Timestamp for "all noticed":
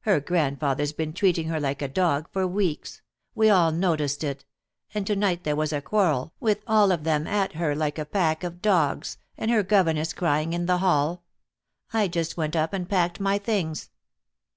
3.48-4.24